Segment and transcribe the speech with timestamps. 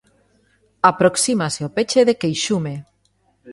[0.91, 2.75] Aproxímase o peche de Queixume.